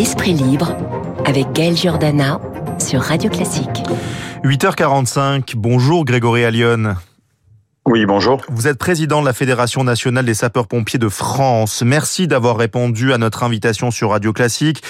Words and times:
Esprit 0.00 0.32
libre 0.32 0.74
avec 1.26 1.52
Gaël 1.52 1.76
Giordana 1.76 2.40
sur 2.78 3.02
Radio 3.02 3.28
Classique. 3.28 3.82
8h45, 4.44 5.52
bonjour 5.56 6.06
Grégory 6.06 6.42
Allione. 6.42 6.96
Oui, 7.86 8.04
bonjour. 8.04 8.42
Vous 8.50 8.68
êtes 8.68 8.76
président 8.76 9.22
de 9.22 9.26
la 9.26 9.32
Fédération 9.32 9.82
nationale 9.84 10.26
des 10.26 10.34
sapeurs-pompiers 10.34 10.98
de 10.98 11.08
France. 11.08 11.82
Merci 11.82 12.28
d'avoir 12.28 12.58
répondu 12.58 13.14
à 13.14 13.18
notre 13.18 13.42
invitation 13.42 13.90
sur 13.90 14.10
Radio 14.10 14.34
Classique. 14.34 14.82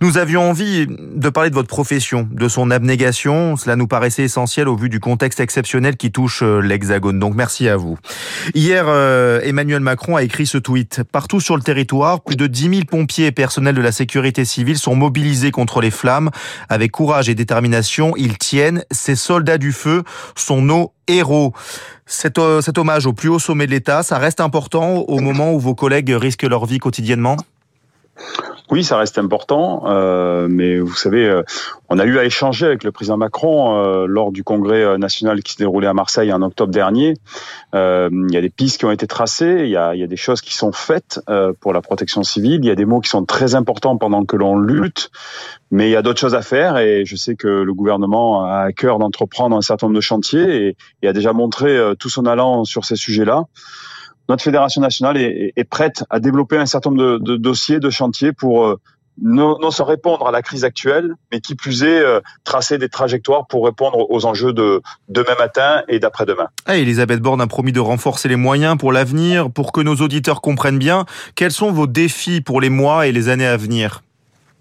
Nous 0.00 0.16
avions 0.16 0.48
envie 0.48 0.86
de 0.88 1.28
parler 1.28 1.50
de 1.50 1.54
votre 1.54 1.68
profession, 1.68 2.26
de 2.32 2.48
son 2.48 2.70
abnégation. 2.70 3.56
Cela 3.56 3.76
nous 3.76 3.86
paraissait 3.86 4.22
essentiel 4.22 4.66
au 4.66 4.76
vu 4.76 4.88
du 4.88 4.98
contexte 4.98 5.40
exceptionnel 5.40 5.98
qui 5.98 6.10
touche 6.10 6.42
euh, 6.42 6.60
l'Hexagone. 6.60 7.18
Donc 7.18 7.34
merci 7.34 7.68
à 7.68 7.76
vous. 7.76 7.98
Hier, 8.54 8.86
euh, 8.88 9.40
Emmanuel 9.42 9.80
Macron 9.80 10.16
a 10.16 10.22
écrit 10.22 10.46
ce 10.46 10.56
tweet. 10.56 11.02
Partout 11.12 11.40
sur 11.40 11.54
le 11.54 11.62
territoire, 11.62 12.22
plus 12.22 12.36
de 12.36 12.46
10 12.46 12.70
000 12.70 12.74
pompiers 12.90 13.26
et 13.26 13.32
personnels 13.32 13.74
de 13.74 13.82
la 13.82 13.92
sécurité 13.92 14.46
civile 14.46 14.78
sont 14.78 14.96
mobilisés 14.96 15.50
contre 15.50 15.82
les 15.82 15.90
flammes. 15.90 16.30
Avec 16.70 16.92
courage 16.92 17.28
et 17.28 17.34
détermination, 17.34 18.14
ils 18.16 18.38
tiennent. 18.38 18.84
Ces 18.90 19.16
soldats 19.16 19.58
du 19.58 19.72
feu 19.72 20.02
sont 20.34 20.62
nos 20.62 20.94
héros. 21.08 21.52
Cet, 22.10 22.38
euh, 22.38 22.62
cet 22.62 22.78
hommage 22.78 23.04
au 23.04 23.12
plus 23.12 23.28
haut 23.28 23.38
sommet 23.38 23.66
de 23.66 23.70
l'État, 23.70 24.02
ça 24.02 24.16
reste 24.16 24.40
important 24.40 24.96
au 24.96 25.20
moment 25.20 25.52
où 25.52 25.60
vos 25.60 25.74
collègues 25.74 26.08
risquent 26.10 26.44
leur 26.44 26.64
vie 26.64 26.78
quotidiennement? 26.78 27.36
Oui, 28.70 28.84
ça 28.84 28.98
reste 28.98 29.18
important, 29.18 29.84
euh, 29.86 30.46
mais 30.50 30.78
vous 30.78 30.94
savez, 30.94 31.26
euh, 31.26 31.42
on 31.88 31.98
a 31.98 32.04
eu 32.04 32.18
à 32.18 32.24
échanger 32.24 32.66
avec 32.66 32.84
le 32.84 32.92
président 32.92 33.16
Macron 33.16 33.78
euh, 33.78 34.06
lors 34.06 34.30
du 34.30 34.44
congrès 34.44 34.98
national 34.98 35.42
qui 35.42 35.52
s'est 35.52 35.62
déroulé 35.62 35.86
à 35.86 35.94
Marseille 35.94 36.30
en 36.32 36.42
octobre 36.42 36.70
dernier. 36.70 37.14
il 37.72 38.30
y 38.30 38.36
a 38.36 38.40
des 38.40 38.50
pistes 38.50 38.78
qui 38.78 38.84
ont 38.84 38.90
été 38.90 39.06
tracées, 39.06 39.62
il 39.64 39.70
y 39.70 39.76
a, 39.76 39.94
il 39.94 40.00
y 40.00 40.04
a 40.04 40.06
des 40.06 40.16
choses 40.16 40.42
qui 40.42 40.54
sont 40.54 40.72
faites 40.72 41.20
pour 41.60 41.72
la 41.72 41.80
protection 41.80 42.22
civile, 42.22 42.60
il 42.62 42.66
y 42.66 42.70
a 42.70 42.74
des 42.74 42.84
mots 42.84 43.00
qui 43.00 43.08
sont 43.08 43.24
très 43.24 43.54
importants 43.54 43.96
pendant 43.96 44.24
que 44.24 44.36
l'on 44.36 44.58
lutte, 44.58 45.10
mais 45.70 45.88
il 45.88 45.92
y 45.92 45.96
a 45.96 46.02
d'autres 46.02 46.20
choses 46.20 46.34
à 46.34 46.42
faire 46.42 46.76
et 46.76 47.04
je 47.06 47.16
sais 47.16 47.36
que 47.36 47.48
le 47.48 47.72
gouvernement 47.72 48.44
a 48.44 48.60
à 48.60 48.72
cœur 48.72 48.98
d'entreprendre 48.98 49.56
un 49.56 49.62
certain 49.62 49.86
nombre 49.86 49.96
de 49.96 50.02
chantiers 50.02 50.66
et, 50.66 50.76
et 51.02 51.08
a 51.08 51.14
déjà 51.14 51.32
montré 51.32 51.78
tout 51.98 52.10
son 52.10 52.26
allant 52.26 52.64
sur 52.64 52.84
ces 52.84 52.96
sujets-là 52.96 53.44
notre 54.28 54.42
fédération 54.42 54.80
nationale 54.80 55.16
est, 55.16 55.52
est, 55.56 55.64
prête 55.64 56.04
à 56.10 56.20
développer 56.20 56.56
un 56.56 56.66
certain 56.66 56.90
nombre 56.90 57.02
de, 57.02 57.18
de 57.18 57.36
dossiers, 57.36 57.80
de 57.80 57.90
chantiers 57.90 58.32
pour 58.32 58.66
euh, 58.66 58.80
non, 59.20 59.58
non 59.60 59.70
se 59.70 59.82
répondre 59.82 60.26
à 60.28 60.30
la 60.30 60.42
crise 60.42 60.64
actuelle, 60.64 61.14
mais 61.32 61.40
qui 61.40 61.54
plus 61.54 61.82
est, 61.82 62.00
euh, 62.00 62.20
tracer 62.44 62.78
des 62.78 62.88
trajectoires 62.88 63.46
pour 63.46 63.64
répondre 63.64 64.10
aux 64.10 64.26
enjeux 64.26 64.52
de 64.52 64.80
demain 65.08 65.34
matin 65.38 65.82
et 65.88 65.98
d'après-demain. 65.98 66.48
Ah, 66.66 66.76
Elisabeth 66.76 67.20
Borne 67.20 67.40
a 67.40 67.46
promis 67.46 67.72
de 67.72 67.80
renforcer 67.80 68.28
les 68.28 68.36
moyens 68.36 68.76
pour 68.76 68.92
l'avenir, 68.92 69.50
pour 69.50 69.72
que 69.72 69.80
nos 69.80 69.96
auditeurs 69.96 70.40
comprennent 70.40 70.78
bien. 70.78 71.04
Quels 71.34 71.52
sont 71.52 71.72
vos 71.72 71.86
défis 71.86 72.40
pour 72.40 72.60
les 72.60 72.70
mois 72.70 73.06
et 73.06 73.12
les 73.12 73.28
années 73.28 73.46
à 73.46 73.56
venir 73.56 74.02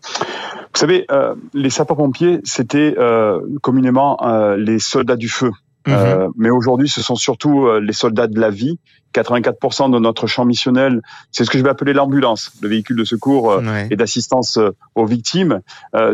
Vous 0.03 0.79
savez, 0.79 1.05
euh, 1.11 1.35
les 1.53 1.69
sapeurs-pompiers, 1.69 2.39
c'était 2.43 2.95
euh, 2.97 3.39
communément 3.61 4.17
les 4.57 4.79
soldats 4.79 5.17
du 5.17 5.29
feu. 5.29 5.52
Euh, 5.87 6.27
mais 6.35 6.49
aujourd'hui, 6.49 6.89
ce 6.89 7.02
sont 7.02 7.15
surtout 7.15 7.69
les 7.79 7.93
soldats 7.93 8.27
de 8.27 8.39
la 8.39 8.49
vie. 8.49 8.77
84% 9.13 9.91
de 9.91 10.00
notre 10.00 10.27
champ 10.27 10.45
missionnel, 10.45 11.02
c'est 11.31 11.44
ce 11.44 11.50
que 11.50 11.58
je 11.58 11.63
vais 11.63 11.69
appeler 11.69 11.94
l'ambulance, 11.94 12.52
le 12.61 12.69
véhicule 12.69 12.97
de 12.97 13.03
secours 13.03 13.52
euh, 13.52 13.61
et 13.89 13.95
d'assistance 13.95 14.59
aux 14.95 15.05
victimes. 15.05 15.61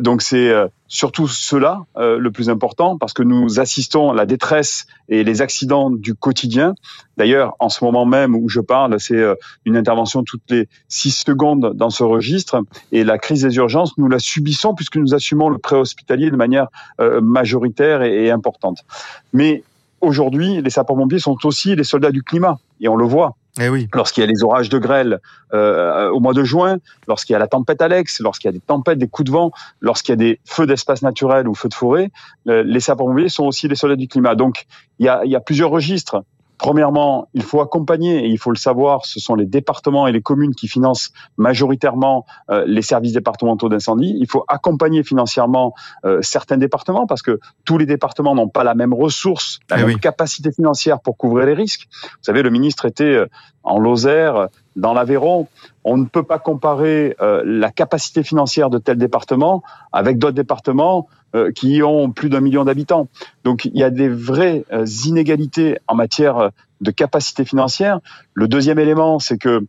donc 0.02 0.22
c'est 0.22 0.52
surtout 0.88 1.28
cela 1.28 1.86
le 1.96 2.30
plus 2.30 2.50
important 2.50 2.98
parce 2.98 3.14
que 3.14 3.24
nous 3.24 3.60
assistons 3.60 4.14
la 4.14 4.26
détresse 4.26 4.86
et 5.10 5.24
les 5.24 5.42
accidents 5.42 5.90
du 5.90 6.14
quotidien. 6.14 6.76
D'ailleurs, 7.18 7.56
en 7.60 7.70
ce 7.70 7.84
moment 7.84 8.06
même 8.06 8.36
où 8.36 8.50
je 8.50 8.60
parle, 8.60 9.00
c'est 9.00 9.22
une 9.66 9.78
intervention 9.78 10.24
toutes 10.24 10.44
les 10.50 10.68
six 10.88 11.12
secondes 11.12 11.74
dans 11.76 11.90
ce 11.90 12.04
registre. 12.04 12.62
Et 12.92 13.04
la 13.04 13.18
crise 13.18 13.42
des 13.42 13.56
urgences, 13.56 13.98
nous 13.98 14.08
la 14.08 14.20
subissons 14.20 14.76
puisque 14.76 14.98
nous 14.98 15.14
assumons 15.14 15.50
le 15.50 15.58
préhospitalier 15.58 16.30
de 16.30 16.36
manière 16.36 16.68
majoritaire 17.00 18.04
et, 18.04 18.26
et 18.26 18.32
importante. 18.32 18.84
Mais 19.32 19.64
aujourd'hui, 20.04 20.62
les 20.62 20.70
sapeurs-pompiers 20.70 21.20
sont 21.20 21.38
aussi 21.46 21.76
les 21.76 21.84
soldats 21.84 22.12
du 22.12 22.24
climat, 22.24 22.60
et 22.80 22.88
on 22.88 22.96
le 22.96 23.06
voit. 23.06 23.36
Eh 23.62 23.70
oui. 23.70 23.88
Lorsqu'il 23.94 24.22
y 24.22 24.24
a 24.24 24.28
les 24.28 24.44
orages 24.44 24.70
de 24.70 24.80
grêle 24.80 25.20
euh, 25.54 26.10
au 26.10 26.20
mois 26.20 26.34
de 26.34 26.44
juin, 26.44 26.78
lorsqu'il 27.08 27.34
y 27.34 27.36
a 27.36 27.40
la 27.40 27.48
tempête 27.48 27.82
Alex, 27.82 28.20
lorsqu'il 28.20 28.48
y 28.48 28.50
a 28.50 28.52
des 28.52 28.60
tempêtes, 28.60 28.98
des 28.98 29.08
coups 29.08 29.28
de 29.28 29.32
vent, 29.32 29.52
lorsqu'il 29.80 30.12
y 30.12 30.14
a 30.14 30.16
des 30.18 30.40
feux 30.44 30.66
d'espace 30.66 31.04
naturel 31.04 31.48
ou 31.48 31.54
feux 31.54 31.70
de 31.70 31.74
forêt, 31.76 32.12
euh, 32.48 32.64
les 32.66 32.80
sapeurs-pompiers 32.80 33.30
sont 33.30 33.46
aussi 33.46 33.68
les 33.68 33.76
soldats 33.76 33.96
du 33.96 34.08
climat. 34.08 34.34
Donc, 34.34 34.66
il 34.98 35.06
y 35.06 35.10
a, 35.10 35.24
il 35.24 35.32
y 35.32 35.36
a 35.36 35.40
plusieurs 35.40 35.70
registres. 35.70 36.24
Premièrement, 36.64 37.28
il 37.34 37.44
faut 37.44 37.60
accompagner, 37.60 38.24
et 38.26 38.30
il 38.30 38.38
faut 38.38 38.50
le 38.50 38.56
savoir, 38.56 39.06
ce 39.06 39.20
sont 39.20 39.36
les 39.36 39.46
départements 39.46 40.08
et 40.08 40.14
les 40.14 40.22
communes 40.22 40.56
qui 40.56 40.70
financent 40.70 41.12
majoritairement 41.36 42.26
euh, 42.50 42.64
les 42.66 42.82
services 42.82 43.12
départementaux 43.12 43.68
d'incendie. 43.68 44.16
Il 44.18 44.28
faut 44.30 44.46
accompagner 44.48 45.04
financièrement 45.04 45.74
euh, 46.06 46.20
certains 46.22 46.56
départements 46.56 47.06
parce 47.06 47.22
que 47.22 47.42
tous 47.66 47.78
les 47.78 47.86
départements 47.86 48.34
n'ont 48.34 48.48
pas 48.48 48.64
la 48.64 48.76
même 48.76 48.94
ressource, 48.94 49.60
la 49.70 49.76
Eh 49.76 49.80
même 49.82 49.88
oui. 49.96 50.00
capacité 50.00 50.54
financière 50.54 51.02
pour 51.02 51.18
couvrir 51.18 51.46
les 51.48 51.54
risques. 51.54 51.90
Vous 52.02 52.10
savez, 52.22 52.42
le 52.42 52.50
ministre 52.50 52.86
était 52.86 53.04
euh, 53.04 53.26
en 53.64 53.80
Lozère, 53.80 54.48
dans 54.76 54.94
l'Aveyron. 54.94 55.48
On 55.84 55.98
ne 55.98 56.06
peut 56.06 56.24
pas 56.24 56.40
comparer 56.40 57.16
euh, 57.22 57.42
la 57.46 57.72
capacité 57.72 58.24
financière 58.24 58.70
de 58.70 58.78
tel 58.78 58.98
département 58.98 59.64
avec 59.92 60.18
d'autres 60.18 60.36
départements 60.36 61.08
euh, 61.36 61.52
qui 61.52 61.82
ont 61.84 62.12
plus 62.12 62.30
d'un 62.30 62.42
million 62.42 62.64
d'habitants. 62.66 63.08
Donc 63.44 63.66
il 63.66 63.76
y 63.78 63.84
a 63.84 63.90
des 63.90 64.10
vraies 64.10 64.64
euh, 64.72 64.86
inégalités 65.06 65.78
en 65.88 65.96
matière 65.96 66.38
euh, 66.38 66.50
de 66.82 66.92
capacité 66.92 67.46
financière. 67.46 68.00
Le 68.34 68.48
deuxième 68.48 68.80
élément, 68.80 69.20
c'est 69.20 69.38
que 69.38 69.66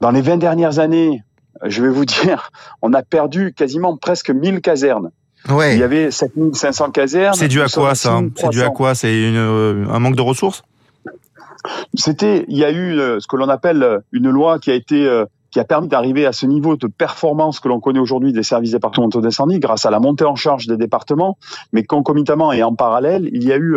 dans 0.00 0.10
les 0.10 0.20
20 0.20 0.38
dernières 0.38 0.78
années, 0.80 1.22
je 1.64 1.82
vais 1.82 1.88
vous 1.90 2.04
dire, 2.24 2.50
on 2.82 2.92
a 2.92 3.02
perdu 3.02 3.52
quasiment 3.54 3.96
presque 3.96 4.30
1000 4.30 4.60
casernes. 4.60 5.10
Il 5.48 5.54
Ouais. 5.54 5.76
y 5.76 5.82
avait 5.82 6.10
7500 6.12 6.90
casernes. 6.92 7.34
C'est 7.34 7.48
dû 7.48 7.60
à 7.60 7.66
quoi 7.66 7.94
ça? 7.96 8.20
C'est 8.36 8.48
dû 8.50 8.60
à 8.60 8.66
6300. 8.70 8.72
quoi? 8.72 8.94
C'est 8.94 9.12
une, 9.28 9.36
euh, 9.36 9.86
un 9.90 9.98
manque 9.98 10.14
de 10.14 10.22
ressources? 10.22 10.62
C'était, 11.94 12.44
il 12.48 12.56
y 12.56 12.64
a 12.64 12.70
eu 12.70 12.98
euh, 12.98 13.20
ce 13.20 13.26
que 13.26 13.36
l'on 13.36 13.48
appelle 13.48 13.82
euh, 13.82 13.98
une 14.12 14.30
loi 14.30 14.58
qui 14.58 14.70
a 14.70 14.74
été 14.74 15.06
euh, 15.06 15.24
qui 15.50 15.60
a 15.60 15.64
permis 15.64 15.88
d'arriver 15.88 16.24
à 16.24 16.32
ce 16.32 16.46
niveau 16.46 16.76
de 16.76 16.86
performance 16.86 17.60
que 17.60 17.68
l'on 17.68 17.78
connaît 17.78 17.98
aujourd'hui 17.98 18.32
des 18.32 18.42
services 18.42 18.70
départementaux 18.70 19.20
d'incendie 19.20 19.58
grâce 19.58 19.84
à 19.84 19.90
la 19.90 20.00
montée 20.00 20.24
en 20.24 20.34
charge 20.34 20.66
des 20.66 20.78
départements, 20.78 21.36
mais 21.74 21.82
concomitamment 21.84 22.52
et 22.52 22.62
en 22.62 22.74
parallèle, 22.74 23.28
il 23.34 23.44
y 23.44 23.52
a 23.52 23.58
eu 23.58 23.76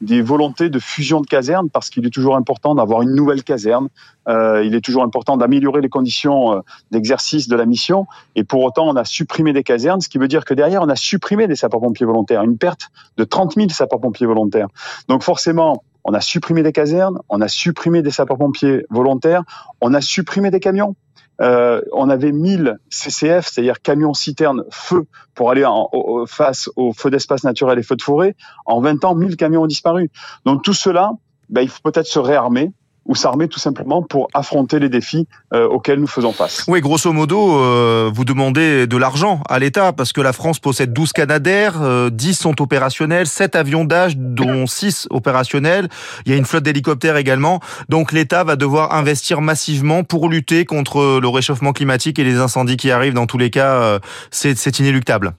des 0.00 0.22
volontés 0.22 0.70
de 0.70 0.78
fusion 0.78 1.20
de 1.20 1.26
casernes 1.26 1.68
parce 1.68 1.90
qu'il 1.90 2.06
est 2.06 2.10
toujours 2.10 2.36
important 2.36 2.74
d'avoir 2.74 3.02
une 3.02 3.14
nouvelle 3.14 3.44
caserne. 3.44 3.88
Euh, 4.28 4.64
il 4.64 4.74
est 4.74 4.80
toujours 4.80 5.02
important 5.02 5.36
d'améliorer 5.36 5.82
les 5.82 5.90
conditions 5.90 6.62
d'exercice 6.90 7.48
de 7.48 7.56
la 7.56 7.66
mission. 7.66 8.06
Et 8.34 8.42
pour 8.42 8.64
autant, 8.64 8.88
on 8.88 8.96
a 8.96 9.04
supprimé 9.04 9.52
des 9.52 9.62
casernes, 9.62 10.00
ce 10.00 10.08
qui 10.08 10.16
veut 10.16 10.28
dire 10.28 10.46
que 10.46 10.54
derrière, 10.54 10.80
on 10.80 10.88
a 10.88 10.96
supprimé 10.96 11.46
des 11.46 11.56
sapeurs-pompiers 11.56 12.06
volontaires, 12.06 12.42
une 12.42 12.56
perte 12.56 12.88
de 13.18 13.24
30 13.24 13.56
000 13.56 13.68
sapeurs-pompiers 13.68 14.26
volontaires. 14.26 14.68
Donc 15.08 15.22
forcément, 15.22 15.82
on 16.04 16.14
a 16.14 16.20
supprimé 16.20 16.62
des 16.62 16.72
casernes, 16.72 17.18
on 17.28 17.40
a 17.40 17.48
supprimé 17.48 18.02
des 18.02 18.10
sapeurs-pompiers 18.10 18.86
volontaires, 18.90 19.42
on 19.80 19.94
a 19.94 20.00
supprimé 20.00 20.50
des 20.50 20.60
camions. 20.60 20.96
Euh, 21.40 21.80
on 21.92 22.10
avait 22.10 22.32
1000 22.32 22.78
CCF, 22.90 23.48
c'est-à-dire 23.48 23.80
camions 23.80 24.12
citernes 24.12 24.64
feu 24.70 25.06
pour 25.34 25.50
aller 25.50 25.64
en, 25.64 25.88
face 26.26 26.68
aux 26.76 26.92
feux 26.92 27.10
d'espace 27.10 27.44
naturel 27.44 27.78
et 27.78 27.82
feux 27.82 27.96
de 27.96 28.02
forêt. 28.02 28.36
En 28.66 28.80
20 28.80 29.04
ans, 29.04 29.14
1000 29.14 29.36
camions 29.36 29.62
ont 29.62 29.66
disparu. 29.66 30.10
Donc 30.44 30.62
tout 30.62 30.74
cela, 30.74 31.12
ben, 31.48 31.62
il 31.62 31.68
faut 31.68 31.80
peut-être 31.82 32.06
se 32.06 32.18
réarmer 32.18 32.72
ou 33.10 33.16
s'armer 33.16 33.48
tout 33.48 33.58
simplement 33.58 34.02
pour 34.02 34.28
affronter 34.34 34.78
les 34.78 34.88
défis 34.88 35.26
euh, 35.52 35.66
auxquels 35.66 35.98
nous 35.98 36.06
faisons 36.06 36.32
face. 36.32 36.64
Oui, 36.68 36.80
grosso 36.80 37.12
modo, 37.12 37.58
euh, 37.58 38.08
vous 38.14 38.24
demandez 38.24 38.86
de 38.86 38.96
l'argent 38.96 39.42
à 39.48 39.58
l'État 39.58 39.92
parce 39.92 40.12
que 40.12 40.20
la 40.20 40.32
France 40.32 40.60
possède 40.60 40.92
12 40.92 41.12
Canadair, 41.12 41.82
euh, 41.82 42.08
10 42.08 42.34
sont 42.34 42.62
opérationnels, 42.62 43.26
7 43.26 43.56
avions 43.56 43.84
d'âge 43.84 44.16
dont 44.16 44.68
6 44.68 45.08
opérationnels. 45.10 45.88
Il 46.24 46.30
y 46.30 46.34
a 46.36 46.38
une 46.38 46.44
flotte 46.44 46.62
d'hélicoptères 46.62 47.16
également. 47.16 47.58
Donc 47.88 48.12
l'État 48.12 48.44
va 48.44 48.54
devoir 48.54 48.94
investir 48.94 49.40
massivement 49.40 50.04
pour 50.04 50.28
lutter 50.28 50.64
contre 50.64 51.18
le 51.20 51.28
réchauffement 51.28 51.72
climatique 51.72 52.20
et 52.20 52.24
les 52.24 52.38
incendies 52.38 52.76
qui 52.76 52.92
arrivent. 52.92 53.14
Dans 53.14 53.26
tous 53.26 53.38
les 53.38 53.50
cas, 53.50 53.74
euh, 53.74 53.98
c'est 54.30 54.78
inéluctable. 54.78 55.34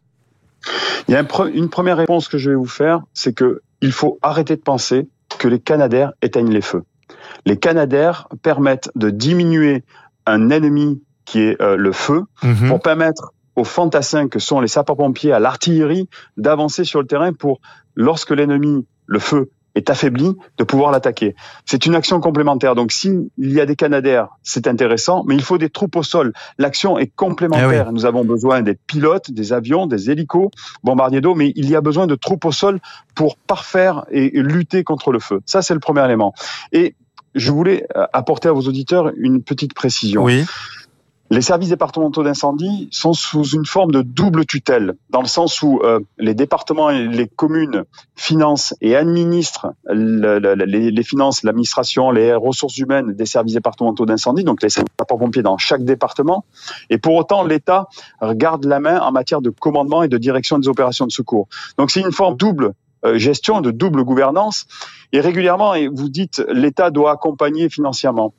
Il 1.07 1.13
y 1.13 1.18
a 1.18 1.25
une 1.54 1.69
première 1.69 1.96
réponse 1.96 2.28
que 2.28 2.38
je 2.38 2.50
vais 2.50 2.56
vous 2.56 2.68
faire, 2.68 3.00
c'est 3.13 3.34
que 3.34 3.62
il 3.80 3.94
faut 3.94 4.19
arrêter 4.22 4.57
de 4.57 4.62
penser 4.62 5.07
que 5.40 5.48
les 5.48 5.60
Canadaires 5.60 6.12
éteignent 6.22 6.51
les 6.51 6.62
feux. 6.62 6.84
Les 7.46 7.58
Canadaires 7.58 8.28
permettent 8.42 8.90
de 8.96 9.10
diminuer 9.10 9.84
un 10.26 10.50
ennemi 10.50 11.02
qui 11.26 11.40
est 11.42 11.62
euh, 11.62 11.76
le 11.76 11.92
feu 11.92 12.24
Mhm. 12.44 12.68
pour 12.70 12.82
permettre 12.82 13.34
aux 13.56 13.64
fantassins 13.64 14.28
que 14.28 14.40
sont 14.40 14.60
les 14.62 14.68
sapeurs-pompiers, 14.68 15.34
à 15.34 15.40
l'artillerie, 15.40 16.08
d'avancer 16.38 16.84
sur 16.84 17.02
le 17.02 17.08
terrain 17.08 17.34
pour, 17.34 17.60
lorsque 17.96 18.32
l'ennemi, 18.32 18.86
le 19.08 19.20
feu, 19.20 19.52
est 19.74 19.90
affaibli, 19.90 20.36
de 20.58 20.64
pouvoir 20.66 20.92
l'attaquer. 20.92 21.34
C'est 21.66 21.86
une 21.86 21.96
action 21.96 22.20
complémentaire. 22.20 22.76
Donc, 22.76 22.92
s'il 22.92 23.30
y 23.38 23.62
a 23.62 23.66
des 23.66 23.78
Canadaires, 23.78 24.28
c'est 24.44 24.68
intéressant, 24.68 25.24
mais 25.26 25.34
il 25.36 25.42
faut 25.42 25.58
des 25.58 25.70
troupes 25.70 25.96
au 25.96 26.04
sol. 26.04 26.34
L'action 26.58 26.98
est 26.98 27.08
complémentaire. 27.08 27.92
Nous 27.94 28.06
avons 28.06 28.26
besoin 28.26 28.62
des 28.64 28.76
pilotes, 28.76 29.32
des 29.32 29.54
avions, 29.54 29.88
des 29.88 30.12
hélicos, 30.12 30.50
bombardiers 30.84 31.22
d'eau, 31.22 31.36
mais 31.36 31.54
il 31.56 31.70
y 31.70 31.76
a 31.78 31.82
besoin 31.82 32.06
de 32.06 32.16
troupes 32.16 32.44
au 32.44 32.52
sol 32.52 32.80
pour 33.16 33.38
parfaire 33.38 34.06
et 34.12 34.32
lutter 34.42 34.84
contre 34.84 35.12
le 35.14 35.20
feu. 35.20 35.40
Ça, 35.46 35.62
c'est 35.62 35.74
le 35.74 35.80
premier 35.80 36.04
élément. 36.04 36.34
Et 36.74 36.96
je 37.36 37.51
voulais 37.51 37.88
euh, 37.95 38.06
apporter 38.13 38.50
à 38.50 38.51
vos 38.51 38.62
auditeurs 38.62 39.12
une 39.18 39.42
petite 39.44 39.74
précision. 39.74 40.24
Oui. 40.24 40.45
Les 41.30 41.42
services 41.42 41.69
départementaux 41.69 42.24
d'incendie 42.24 42.89
sont 42.92 43.13
sous 43.13 43.45
une 43.45 43.66
forme 43.66 43.94
de 43.94 44.01
double 44.01 44.45
tutelle, 44.45 44.95
dans 45.12 45.22
le 45.22 45.28
sens 45.28 45.62
où 45.62 45.80
euh, 45.81 46.01
les 46.18 46.33
départements 46.33 46.89
et 46.89 47.07
les 47.07 47.25
communes 47.25 47.86
financent 48.18 48.75
et 48.81 48.98
administrent 48.98 49.68
les, 49.89 50.92
les, 50.92 51.04
finances, 51.04 51.44
l'administration, 51.44 52.12
les 52.12 52.33
ressources 52.33 52.78
humaines 52.80 53.13
des 53.13 53.25
services 53.25 53.54
départementaux 53.54 54.06
d'incendie, 54.06 54.44
donc 54.44 54.62
les 54.62 54.68
sapeurs-pompiers 54.68 55.42
dans 55.42 55.57
chaque 55.57 55.86
département. 55.86 56.44
Et 56.89 56.98
pour 56.98 57.16
autant, 57.16 57.45
l'État 57.45 57.88
garde 58.22 58.66
la 58.66 58.81
main 58.81 59.00
en 59.00 59.13
matière 59.13 59.39
de 59.39 59.51
commandement 59.51 60.04
et 60.04 60.10
de 60.10 60.18
direction 60.18 60.60
des 60.60 60.68
opérations 60.68 61.07
de 61.07 61.13
secours. 61.13 61.48
Donc 61.77 61.92
c'est 61.92 62.01
une 62.01 62.12
forme 62.12 62.36
double 62.36 62.74
gestion, 63.15 63.62
de 63.62 63.71
double 63.71 64.03
gouvernance. 64.03 64.65
Et 65.12 65.21
régulièrement, 65.21 65.74
vous 65.92 66.09
dites, 66.09 66.44
l'État 66.50 66.92
doit 66.92 67.12
accompagner 67.12 67.69
financièrement. 67.69 68.33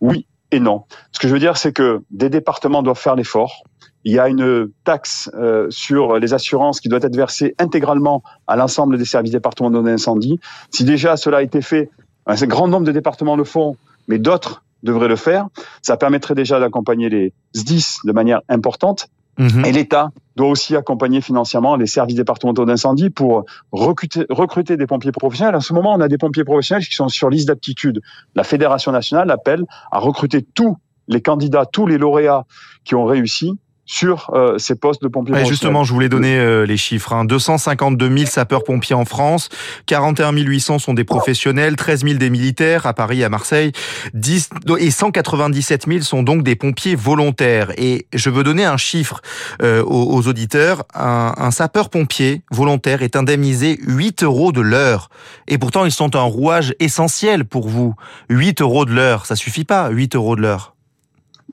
Oui 0.00 0.26
et 0.50 0.60
non. 0.60 0.84
Ce 1.12 1.18
que 1.18 1.28
je 1.28 1.32
veux 1.32 1.38
dire, 1.38 1.56
c'est 1.56 1.72
que 1.72 2.02
des 2.10 2.30
départements 2.30 2.82
doivent 2.82 2.98
faire 2.98 3.16
l'effort. 3.16 3.64
Il 4.04 4.12
y 4.12 4.18
a 4.20 4.28
une 4.28 4.70
taxe 4.84 5.28
euh, 5.34 5.66
sur 5.70 6.18
les 6.18 6.32
assurances 6.32 6.80
qui 6.80 6.88
doit 6.88 7.00
être 7.02 7.16
versée 7.16 7.54
intégralement 7.58 8.22
à 8.46 8.54
l'ensemble 8.54 8.98
des 8.98 9.04
services 9.04 9.32
départementaux 9.32 9.82
d'incendie. 9.82 10.38
Si 10.70 10.84
déjà 10.84 11.16
cela 11.16 11.38
a 11.38 11.42
été 11.42 11.60
fait, 11.60 11.90
un 12.26 12.34
grand 12.46 12.68
nombre 12.68 12.86
de 12.86 12.92
départements 12.92 13.36
le 13.36 13.44
font, 13.44 13.76
mais 14.06 14.18
d'autres 14.18 14.62
devraient 14.84 15.08
le 15.08 15.16
faire. 15.16 15.48
Ça 15.82 15.96
permettrait 15.96 16.36
déjà 16.36 16.60
d'accompagner 16.60 17.08
les 17.08 17.32
SDIS 17.54 17.98
de 18.04 18.12
manière 18.12 18.42
importante. 18.48 19.08
Mhm. 19.38 19.64
Et 19.64 19.72
l'État 19.72 20.10
doit 20.36 20.48
aussi 20.48 20.76
accompagner 20.76 21.20
financièrement 21.20 21.76
les 21.76 21.86
services 21.86 22.16
départementaux 22.16 22.64
d'incendie 22.64 23.10
pour 23.10 23.44
recruter, 23.72 24.24
recruter 24.30 24.76
des 24.76 24.86
pompiers 24.86 25.12
professionnels. 25.12 25.54
À 25.54 25.60
ce 25.60 25.72
moment, 25.72 25.94
on 25.94 26.00
a 26.00 26.08
des 26.08 26.18
pompiers 26.18 26.44
professionnels 26.44 26.84
qui 26.84 26.94
sont 26.94 27.08
sur 27.08 27.30
liste 27.30 27.48
d'aptitude. 27.48 28.00
La 28.34 28.44
Fédération 28.44 28.92
nationale 28.92 29.30
appelle 29.30 29.64
à 29.90 29.98
recruter 29.98 30.42
tous 30.42 30.76
les 31.08 31.20
candidats, 31.20 31.66
tous 31.66 31.86
les 31.86 31.98
lauréats 31.98 32.44
qui 32.84 32.94
ont 32.94 33.04
réussi 33.04 33.58
sur 33.86 34.30
euh, 34.34 34.58
ces 34.58 34.74
postes 34.74 35.00
de 35.00 35.08
pompiers. 35.08 35.44
justement, 35.44 35.84
je 35.84 35.92
voulais 35.92 36.08
donner 36.08 36.36
euh, 36.36 36.66
les 36.66 36.76
chiffres. 36.76 37.12
Hein. 37.12 37.24
252 37.24 38.16
000 38.18 38.26
sapeurs-pompiers 38.26 38.96
en 38.96 39.04
France, 39.04 39.48
41 39.86 40.32
800 40.32 40.80
sont 40.80 40.92
des 40.92 41.04
professionnels, 41.04 41.76
13 41.76 42.04
000 42.04 42.14
des 42.18 42.28
militaires 42.28 42.86
à 42.86 42.92
Paris, 42.94 43.22
à 43.22 43.28
Marseille, 43.28 43.70
10, 44.12 44.50
et 44.78 44.90
197 44.90 45.86
000 45.86 46.00
sont 46.00 46.24
donc 46.24 46.42
des 46.42 46.56
pompiers 46.56 46.96
volontaires. 46.96 47.72
Et 47.78 48.06
je 48.12 48.28
veux 48.28 48.42
donner 48.42 48.64
un 48.64 48.76
chiffre 48.76 49.22
euh, 49.62 49.82
aux, 49.84 50.16
aux, 50.16 50.26
auditeurs. 50.26 50.84
Un, 50.92 51.34
un 51.36 51.52
sapeur-pompier 51.52 52.42
volontaire 52.50 53.02
est 53.02 53.14
indemnisé 53.14 53.78
8 53.86 54.24
euros 54.24 54.50
de 54.50 54.60
l'heure. 54.60 55.10
Et 55.46 55.58
pourtant, 55.58 55.84
ils 55.84 55.92
sont 55.92 56.16
un 56.16 56.22
rouage 56.22 56.74
essentiel 56.80 57.44
pour 57.44 57.68
vous. 57.68 57.94
8 58.30 58.60
euros 58.62 58.84
de 58.84 58.92
l'heure, 58.92 59.26
ça 59.26 59.36
suffit 59.36 59.64
pas, 59.64 59.90
8 59.90 60.16
euros 60.16 60.34
de 60.34 60.42
l'heure 60.42 60.76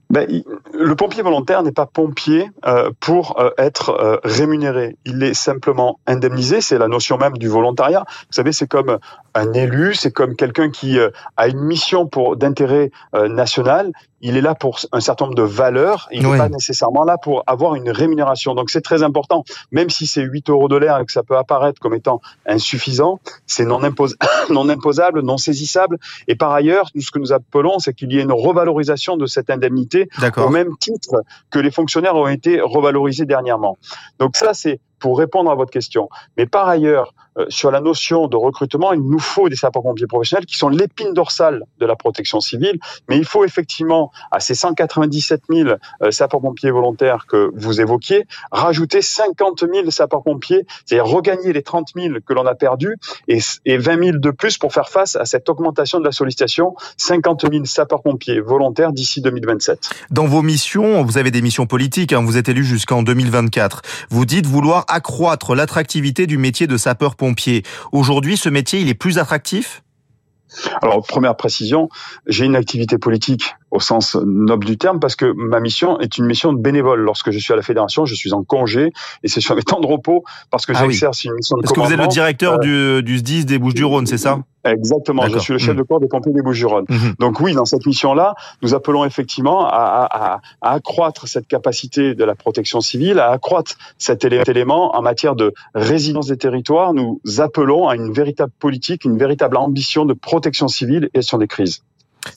ben, 0.10 0.28
le 0.74 0.96
pompier 0.96 1.22
volontaire 1.22 1.64
n'est 1.64 1.72
pas 1.72 1.86
pompier 1.86 2.52
euh, 2.66 2.90
pour 3.00 3.40
euh, 3.40 3.52
être 3.58 3.90
euh, 3.90 4.18
rémunéré. 4.24 4.98
Il 5.06 5.24
est 5.24 5.34
simplement 5.34 6.00
indemnisé. 6.08 6.62
C'est 6.62 6.78
la 6.78 6.88
notion 6.88 7.18
même 7.18 7.38
du 7.38 7.48
volontariat. 7.48 8.06
Vous 8.08 8.34
savez, 8.34 8.52
c'est 8.52 8.68
comme 8.68 8.98
un 9.36 9.54
élu, 9.54 9.94
c'est 9.94 10.12
comme 10.12 10.36
quelqu'un 10.36 10.70
qui 10.70 11.00
a 11.38 11.48
une 11.48 11.62
mission 11.62 12.08
pour 12.08 12.36
d'intérêt 12.36 12.92
national 13.14 13.92
il 14.24 14.38
est 14.38 14.42
là 14.42 14.56
pour 14.56 14.80
un 14.94 15.02
certain 15.02 15.26
nombre 15.26 15.36
de 15.36 15.44
valeurs. 15.44 16.08
Il 16.12 16.26
n'est 16.26 16.38
pas 16.38 16.48
nécessairement 16.48 17.04
là 17.04 17.18
pour 17.18 17.44
avoir 17.46 17.76
une 17.76 17.90
rémunération. 17.90 18.56
Donc 18.56 18.70
c'est 18.70 18.82
très 18.82 19.04
important. 19.04 19.44
Même 19.72 19.90
si 19.90 20.08
c'est 20.08 20.22
8 20.22 20.50
euros 20.50 20.70
de 20.70 20.78
l'air 20.78 20.98
et 20.98 21.06
que 21.06 21.12
ça 21.12 21.24
peut 21.24 21.38
apparaître 21.38 21.82
comme 21.82 21.94
étant 21.94 22.22
insuffisant, 22.46 23.20
c'est 23.48 23.66
non, 23.66 23.82
non 24.50 24.70
imposable, 24.70 25.22
non 25.22 25.38
saisissable. 25.38 26.00
Et 26.30 26.36
par 26.36 26.54
ailleurs, 26.54 26.90
ce 26.98 27.12
que 27.12 27.20
nous 27.20 27.34
appelons, 27.34 27.80
c'est 27.80 27.94
qu'il 27.94 28.14
y 28.14 28.18
ait 28.18 28.24
une 28.24 28.32
revalorisation 28.32 29.18
de 29.18 29.26
cette 29.26 29.50
indemnité 29.50 30.08
au 30.38 30.50
même 30.50 30.70
titre 30.80 31.24
que 31.52 31.60
les 31.60 31.72
fonctionnaires 31.72 32.16
ont 32.16 32.28
été 32.28 32.62
revalorisés 32.62 33.26
dernièrement. 33.26 33.78
Donc 34.20 34.38
ça, 34.38 34.54
c'est 34.54 34.80
pour 35.00 35.18
répondre 35.18 35.52
à 35.52 35.56
votre 35.56 35.72
question. 35.72 36.08
Mais 36.38 36.46
par 36.46 36.70
ailleurs, 36.70 37.14
euh, 37.38 37.46
sur 37.50 37.72
la 37.72 37.82
notion 37.82 38.28
de 38.28 38.38
recrutement, 38.38 38.94
il 38.94 39.02
nous 39.02 39.20
faut 39.20 39.50
des 39.50 39.56
sapeurs-pompiers 39.56 40.08
professionnels 40.08 40.46
qui 40.46 40.58
sont 40.58 40.70
l'épine 40.70 41.14
dorsale 41.14 41.64
de 41.80 41.86
la 41.86 41.96
protection 41.96 42.40
civile. 42.40 42.80
Mais 43.10 43.18
il 43.18 43.26
faut 43.26 43.44
effectivement, 43.44 44.12
à 44.32 44.40
ces 44.40 44.56
197 44.56 45.44
000 45.50 45.70
euh, 46.02 46.12
sapeurs-pompiers 46.12 46.72
volontaires 46.72 47.26
que 47.28 47.52
vous 47.56 47.82
évoquiez, 47.82 48.26
rajouter 48.52 49.02
50 49.02 49.64
000 49.72 49.90
sapeurs-pompiers, 49.90 50.66
c'est-à-dire 50.86 51.06
regagner 51.06 51.54
les 51.54 51.64
30 51.64 51.90
000 51.96 52.16
que 52.26 52.34
l'on 52.34 52.46
a 52.46 52.56
perdus 52.56 52.98
et, 53.28 53.40
et 53.66 53.78
20 53.78 54.04
000 54.04 54.18
de 54.18 54.32
plus 54.32 54.58
pour 54.58 54.74
faire 54.74 54.90
face 54.90 55.16
à 55.16 55.26
cette 55.26 55.50
augmentation 55.50 56.00
de 56.00 56.06
la 56.06 56.12
sollicitation. 56.12 56.76
50 56.98 57.52
000 57.52 57.66
sapeurs-pompiers 57.66 58.40
volontaires 58.40 58.94
d'ici 58.94 59.22
2027. 59.22 59.90
Dans 60.12 60.26
vos 60.26 60.42
missions, 60.42 61.04
vous 61.04 61.18
avez 61.18 61.32
des 61.32 61.42
missions 61.42 61.66
politiques, 61.66 62.14
hein, 62.14 62.24
vous 62.24 62.38
êtes 62.38 62.50
élu 62.50 62.64
jusqu'en 62.64 63.04
2024. 63.04 63.82
Vous 64.10 64.26
dites 64.26 64.46
vouloir 64.46 64.86
accroître 64.88 65.56
l'attractivité 65.56 66.28
du 66.28 66.38
métier 66.38 66.68
de 66.68 66.78
sapeur-pompier. 66.78 67.23
Aujourd'hui, 67.92 68.38
ce 68.38 68.50
métier, 68.50 68.80
il 68.80 68.90
est 68.90 68.94
plus 68.94 69.18
attractif? 69.18 69.84
Alors, 70.82 71.04
première 71.06 71.36
précision, 71.36 71.90
j'ai 72.28 72.46
une 72.46 72.56
activité 72.56 72.98
politique 72.98 73.56
au 73.72 73.80
sens 73.80 74.16
noble 74.16 74.66
du 74.66 74.78
terme 74.78 75.00
parce 75.00 75.16
que 75.16 75.34
ma 75.36 75.60
mission 75.60 76.00
est 76.00 76.18
une 76.18 76.26
mission 76.26 76.54
de 76.54 76.62
bénévole. 76.62 77.00
Lorsque 77.00 77.32
je 77.32 77.40
suis 77.40 77.54
à 77.54 77.56
la 77.56 77.64
fédération, 77.64 78.06
je 78.06 78.14
suis 78.14 78.34
en 78.34 78.44
congé 78.44 78.92
et 79.24 79.28
c'est 79.28 79.42
sur 79.42 79.56
mes 79.56 79.64
temps 79.64 79.80
de 79.80 79.88
repos 79.88 80.24
parce 80.52 80.66
que 80.66 80.74
ah 80.76 80.82
j'exerce 80.82 81.24
une 81.24 81.34
mission 81.34 81.58
de 81.58 81.64
Parce 81.64 81.74
que 81.74 81.80
vous 81.80 81.92
êtes 81.92 82.00
le 82.00 82.08
directeur 82.08 82.60
euh, 82.64 83.02
du, 83.02 83.14
du 83.14 83.18
SDIS 83.18 83.46
des 83.46 83.58
Bouches-du-Rhône, 83.58 84.06
c'est 84.06 84.18
ça? 84.18 84.40
Exactement, 84.64 85.28
je 85.28 85.40
suis 85.40 85.54
le 85.54 85.60
chef 85.60 85.76
mmh. 85.76 85.78
de 85.78 85.84
corps 85.84 86.00
des 86.00 86.08
pompiers 86.08 86.32
des 86.32 86.42
Bouches-du-Rhône. 86.42 86.86
Mmh. 86.88 86.96
Donc 87.20 87.40
oui, 87.42 87.54
dans 87.54 87.66
cette 87.66 87.86
mission-là, 87.86 88.36
nous 88.62 88.74
appelons 88.74 89.04
effectivement 89.04 89.66
à, 89.66 90.08
à, 90.10 90.42
à, 90.62 90.74
accroître 90.74 91.28
cette 91.28 91.48
capacité 91.48 92.16
de 92.16 92.24
la 92.24 92.36
protection 92.36 92.80
civile, 92.80 93.20
à 93.20 93.32
accroître 93.32 93.76
cet 93.98 94.24
élément 94.24 94.96
en 94.96 95.02
matière 95.02 95.36
de 95.36 95.54
résilience 95.76 96.28
des 96.28 96.38
territoires. 96.38 96.94
Nous 96.94 97.20
appelons 97.40 97.88
à 97.90 97.96
une 97.96 98.14
véritable 98.14 98.54
politique, 98.60 99.04
une 99.04 99.18
véritable 99.18 99.58
ambition 99.58 100.06
de 100.06 100.14
protection 100.14 100.68
civile 100.68 101.10
et 101.14 101.22
sur 101.22 101.38
des 101.38 101.48
crises. 101.48 101.84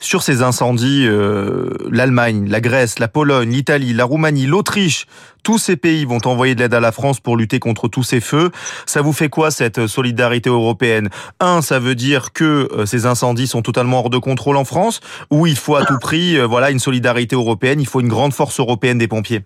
Sur 0.01 0.23
ces 0.23 0.43
incendies, 0.43 1.05
euh, 1.07 1.71
l'Allemagne, 1.91 2.49
la 2.49 2.61
Grèce, 2.61 2.99
la 2.99 3.09
Pologne, 3.09 3.51
l'Italie, 3.51 3.93
la 3.93 4.05
Roumanie, 4.05 4.47
l'Autriche, 4.47 5.07
tous 5.45 5.59
ces 5.59 5.77
pays 5.77 6.05
vont 6.05 6.19
envoyer 6.25 6.57
de 6.57 6.61
l'aide 6.61 6.75
à 6.75 6.81
la 6.81 6.91
France 6.91 7.21
pour 7.21 7.37
lutter 7.37 7.61
contre 7.61 7.87
tous 7.87 8.03
ces 8.03 8.21
feux. 8.21 8.51
Ça 8.85 9.01
vous 9.01 9.13
fait 9.13 9.29
quoi 9.29 9.53
cette 9.53 9.87
solidarité 9.87 10.51
européenne? 10.51 11.09
Un, 11.39 11.63
ça 11.63 11.79
veut 11.79 11.95
dire 11.95 12.33
que 12.33 12.69
euh, 12.73 12.85
ces 12.85 13.07
incendies 13.07 13.47
sont 13.47 13.63
totalement 13.63 14.01
hors 14.01 14.11
de 14.11 14.19
contrôle 14.19 14.57
en 14.57 14.65
France, 14.65 15.01
ou 15.31 15.47
il 15.47 15.57
faut 15.57 15.77
à 15.77 15.85
tout 15.85 15.99
prix, 16.01 16.37
euh, 16.37 16.47
voilà, 16.47 16.71
une 16.73 16.81
solidarité 16.81 17.37
européenne. 17.37 17.81
Il 17.81 17.87
faut 17.87 18.01
une 18.01 18.09
grande 18.09 18.33
force 18.33 18.59
européenne 18.59 18.99
des 18.99 19.09
pompiers? 19.09 19.45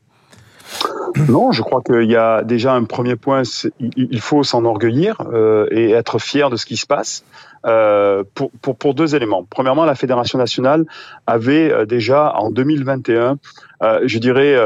Non, 1.28 1.50
je 1.50 1.62
crois 1.62 1.82
qu'il 1.82 2.08
y 2.08 2.16
a 2.16 2.42
déjà 2.44 2.72
un 2.72 2.84
premier 2.84 3.16
point, 3.16 3.42
il 3.80 4.20
faut 4.20 4.44
s'enorgueillir 4.44 5.16
euh, 5.32 5.66
et 5.70 5.90
être 5.90 6.18
fier 6.18 6.50
de 6.50 6.56
ce 6.56 6.64
qui 6.64 6.76
se 6.76 6.86
passe. 6.86 7.24
Euh, 7.66 8.24
pour, 8.34 8.50
pour, 8.62 8.76
pour, 8.76 8.94
deux 8.94 9.14
éléments. 9.14 9.44
Premièrement, 9.44 9.84
la 9.84 9.94
Fédération 9.94 10.38
nationale 10.38 10.86
avait 11.26 11.70
euh, 11.70 11.84
déjà 11.84 12.32
en 12.34 12.50
2021, 12.50 13.36
euh, 13.82 14.00
je 14.06 14.18
dirais, 14.18 14.56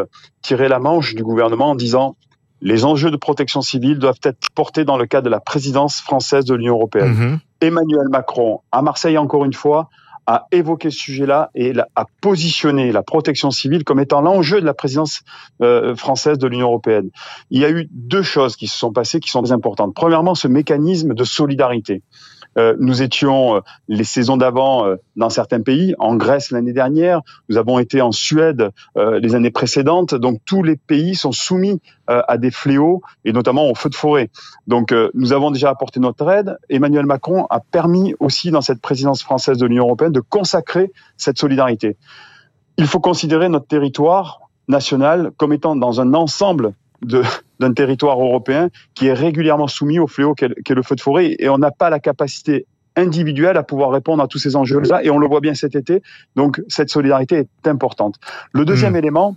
tiré 0.43 0.69
la 0.69 0.79
manche 0.79 1.17
du 1.17 1.25
gouvernement 1.25 1.71
en 1.71 1.75
disant 1.75 2.15
les 2.61 2.85
enjeux 2.85 3.11
de 3.11 3.17
protection 3.17 3.63
civile 3.63 3.99
doivent 3.99 4.21
être 4.23 4.49
portés 4.55 4.85
dans 4.85 4.97
le 4.97 5.07
cadre 5.07 5.25
de 5.25 5.31
la 5.31 5.41
présidence 5.41 6.01
française 6.01 6.45
de 6.45 6.55
l'Union 6.55 6.75
européenne. 6.75 7.13
Mm-hmm. 7.13 7.67
Emmanuel 7.67 8.09
Macron, 8.11 8.61
à 8.71 8.81
Marseille 8.81 9.19
encore 9.19 9.45
une 9.45 9.55
fois, 9.55 9.89
a 10.27 10.47
évoqué 10.53 10.91
ce 10.91 10.99
sujet-là 10.99 11.51
et 11.55 11.73
a 11.79 12.07
positionné 12.21 12.93
la 12.93 13.03
protection 13.03 13.51
civile 13.51 13.85
comme 13.85 14.01
étant 14.01 14.21
l'enjeu 14.21 14.61
de 14.61 14.67
la 14.67 14.75
présidence 14.75 15.23
euh, 15.61 15.95
française 15.97 16.39
de 16.39 16.47
l'Union 16.47 16.69
européenne. 16.69 17.11
Il 17.51 17.61
y 17.61 17.65
a 17.65 17.71
eu 17.71 17.89
deux 17.91 18.23
choses 18.23 18.57
qui 18.57 18.67
se 18.67 18.79
sont 18.79 18.93
passées 18.93 19.21
qui 19.21 19.31
sont 19.31 19.43
très 19.43 19.53
importantes. 19.53 19.95
Premièrement, 19.95 20.35
ce 20.35 20.49
mécanisme 20.49 21.15
de 21.15 21.25
solidarité. 21.25 22.03
Euh, 22.59 22.77
nous 22.79 23.03
étions 23.03 23.57
euh, 23.57 23.61
les 23.89 24.05
saisons 24.05 24.37
d'avant 24.37 24.87
euh, 24.87 24.97
dans 25.17 25.31
certains 25.31 25.61
pays, 25.61 25.95
en 25.99 26.17
Grèce 26.17 26.51
l'année 26.51 26.73
dernière, 26.73 27.23
nous 27.49 27.57
avons 27.57 27.79
été 27.79 28.01
en 28.01 28.13
Suède 28.13 28.71
les 28.97 29.35
années 29.35 29.51
précédentes, 29.51 30.15
donc 30.15 30.41
tous 30.45 30.63
les 30.63 30.77
pays 30.77 31.15
sont 31.15 31.33
soumis 31.33 31.81
à 32.07 32.39
des 32.39 32.51
fléaux 32.51 33.03
et 33.25 33.33
notamment 33.33 33.69
aux 33.71 33.75
feux 33.75 33.89
de 33.89 33.95
forêt. 33.95 34.31
Donc 34.67 34.95
nous 35.15 35.33
avons 35.33 35.51
déjà 35.51 35.71
apporté 35.71 36.01
notre 36.01 36.29
aide. 36.29 36.59
Emmanuel 36.69 37.07
Macron 37.07 37.47
a 37.51 37.61
permis 37.61 38.15
aussi 38.21 38.51
dans 38.51 38.61
cette 38.61 38.81
présidence 38.81 39.23
française 39.23 39.59
de 39.59 39.67
l'Union 39.67 39.85
européenne 39.85 40.13
de 40.13 40.21
consacrer 40.21 40.93
cette 41.17 41.39
solidarité. 41.39 41.97
Il 42.79 42.87
faut 42.87 43.01
considérer 43.01 43.49
notre 43.49 43.67
territoire 43.67 44.41
national 44.69 45.31
comme 45.37 45.53
étant 45.53 45.77
dans 45.77 46.01
un 46.01 46.15
ensemble 46.15 46.75
d'un 47.61 47.73
territoire 47.73 48.21
européen 48.21 48.69
qui 48.95 49.07
est 49.07 49.13
régulièrement 49.13 49.69
soumis 49.69 49.99
au 49.99 50.07
fléau 50.07 50.35
qu'est 50.35 50.49
le 50.49 50.83
feu 50.83 50.97
de 50.97 51.01
forêt 51.01 51.37
et 51.39 51.49
on 51.49 51.59
n'a 51.59 51.71
pas 51.71 51.91
la 51.91 52.01
capacité 52.01 52.67
individuelle 52.97 53.57
à 53.57 53.63
pouvoir 53.63 53.91
répondre 53.91 54.23
à 54.23 54.29
tous 54.29 54.39
ces 54.39 54.57
enjeux-là 54.57 55.03
et 55.03 55.11
on 55.11 55.19
le 55.19 55.27
voit 55.27 55.41
bien 55.41 55.55
cet 55.55 55.75
été. 55.75 56.03
Donc 56.37 56.63
cette 56.69 56.91
solidarité 56.91 57.47
est 57.65 57.69
importante. 57.69 58.17
Le 58.53 58.65
deuxième 58.65 58.93
mmh. 58.93 58.97
élément, 58.97 59.37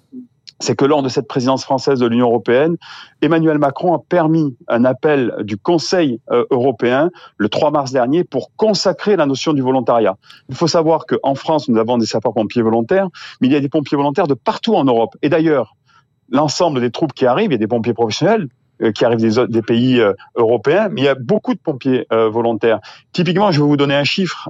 c'est 0.60 0.76
que 0.76 0.86
lors 0.86 1.04
de 1.04 1.10
cette 1.10 1.28
présidence 1.28 1.64
française 1.64 2.00
de 2.00 2.08
l'Union 2.08 2.28
européenne, 2.28 2.78
Emmanuel 3.22 3.60
Macron 3.60 3.94
a 3.94 4.00
permis 4.00 4.56
un 4.68 4.86
appel 4.86 5.34
du 5.42 5.58
Conseil 5.58 6.20
euh, 6.32 6.46
européen 6.50 7.10
le 7.38 7.50
3 7.50 7.72
mars 7.72 7.92
dernier 7.92 8.24
pour 8.24 8.52
consacrer 8.56 9.16
la 9.16 9.26
notion 9.26 9.54
du 9.54 9.62
volontariat. 9.62 10.18
Il 10.50 10.56
faut 10.56 10.68
savoir 10.68 11.06
qu'en 11.06 11.36
France, 11.36 11.70
nous 11.70 11.78
avons 11.78 11.98
des 11.98 12.08
sapeurs-pompiers 12.08 12.64
volontaires, 12.64 13.08
mais 13.40 13.48
il 13.48 13.54
y 13.54 13.56
a 13.56 13.60
des 13.60 13.70
pompiers 13.70 13.98
volontaires 13.98 14.28
de 14.28 14.34
partout 14.34 14.76
en 14.76 14.84
Europe. 14.84 15.16
Et 15.22 15.30
d'ailleurs, 15.30 15.76
l'ensemble 16.30 16.82
des 16.82 16.92
troupes 16.92 17.14
qui 17.14 17.26
arrivent, 17.26 17.52
il 17.52 17.54
y 17.54 17.56
a 17.56 17.60
des 17.60 17.68
pompiers 17.68 17.94
professionnels, 17.94 18.48
euh, 18.82 18.92
qui 18.92 19.06
arrivent 19.06 19.20
des, 19.20 19.48
des 19.48 19.62
pays 19.62 20.00
euh, 20.00 20.14
européens, 20.36 20.90
mais 20.90 21.02
il 21.02 21.04
y 21.06 21.10
a 21.10 21.16
beaucoup 21.16 21.54
de 21.54 21.60
pompiers 21.60 22.06
volontaires. 22.12 22.80
Typiquement, 23.12 23.52
je 23.52 23.62
vais 23.62 23.68
vous 23.68 23.78
donner 23.78 23.96
un 23.96 24.04
chiffre. 24.04 24.50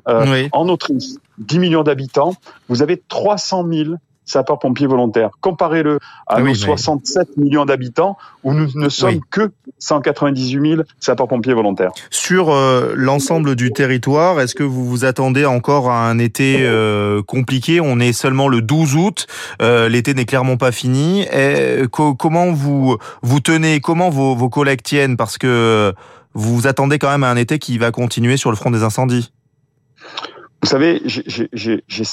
En 0.51 0.69
Autriche, 0.69 1.15
10 1.37 1.59
millions 1.59 1.83
d'habitants, 1.83 2.35
vous 2.67 2.81
avez 2.81 3.01
300 3.07 3.65
000 3.71 3.95
sapeurs-pompiers 4.27 4.85
volontaires. 4.85 5.31
Comparez-le 5.41 5.95
à 6.27 6.35
ah 6.35 6.41
nos 6.41 6.53
67 6.53 7.37
millions 7.37 7.65
d'habitants 7.65 8.17
où 8.43 8.53
nous 8.53 8.69
ne 8.75 8.89
sommes 8.89 9.21
que 9.31 9.51
198 9.79 10.69
000 10.69 10.81
sapeurs-pompiers 10.99 11.53
volontaires. 11.53 11.91
Sur 12.11 12.51
euh, 12.51 12.93
l'ensemble 12.95 13.55
du 13.55 13.71
territoire, 13.71 14.39
est-ce 14.39 14.53
que 14.53 14.63
vous 14.63 14.85
vous 14.85 15.05
attendez 15.05 15.45
encore 15.45 15.89
à 15.89 16.07
un 16.09 16.19
été 16.19 16.57
euh, 16.61 17.23
compliqué? 17.23 17.79
On 17.81 17.99
est 17.99 18.13
seulement 18.13 18.47
le 18.47 18.61
12 18.61 18.95
août, 18.95 19.27
euh, 19.61 19.89
l'été 19.89 20.13
n'est 20.13 20.25
clairement 20.25 20.57
pas 20.57 20.71
fini. 20.71 21.23
Et, 21.33 21.83
comment 21.91 22.51
vous 22.51 22.97
vous 23.21 23.39
tenez 23.39 23.79
Comment 23.79 24.09
vos, 24.09 24.35
vos 24.35 24.49
collègues 24.49 24.83
tiennent? 24.83 25.17
Parce 25.17 25.37
que 25.37 25.93
vous 26.33 26.55
vous 26.55 26.67
attendez 26.67 26.99
quand 26.99 27.09
même 27.09 27.23
à 27.23 27.31
un 27.31 27.35
été 27.35 27.57
qui 27.57 27.77
va 27.77 27.91
continuer 27.91 28.37
sur 28.37 28.51
le 28.51 28.57
front 28.57 28.69
des 28.69 28.83
incendies. 28.83 29.31
Vous 30.61 30.69
savez, 30.69 31.01
j'ai 31.05 32.03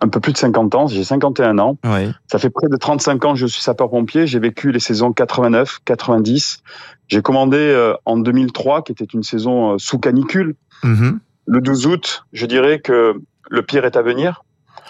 un 0.00 0.08
peu 0.08 0.20
plus 0.20 0.32
de 0.32 0.38
50 0.38 0.74
ans, 0.74 0.86
j'ai 0.86 1.04
51 1.04 1.58
ans. 1.58 1.78
Ça 2.26 2.38
fait 2.38 2.50
près 2.50 2.68
de 2.68 2.76
35 2.76 3.24
ans 3.24 3.32
que 3.34 3.38
je 3.38 3.46
suis 3.46 3.62
sapeur-pompier. 3.62 4.26
J'ai 4.26 4.38
vécu 4.38 4.72
les 4.72 4.80
saisons 4.80 5.12
89, 5.12 5.80
90. 5.84 6.62
J'ai 7.08 7.22
commandé 7.22 7.58
euh, 7.58 7.94
en 8.04 8.16
2003, 8.16 8.82
qui 8.82 8.92
était 8.92 9.04
une 9.04 9.22
saison 9.22 9.74
euh, 9.74 9.78
sous 9.78 9.98
canicule. 9.98 10.56
Mm-hmm. 10.82 11.18
Le 11.46 11.60
12 11.60 11.86
août, 11.86 12.26
je 12.32 12.46
dirais 12.46 12.80
que 12.80 13.20
le 13.48 13.62
pire 13.62 13.84
est 13.84 13.96
à 13.96 14.02
venir. 14.02 14.42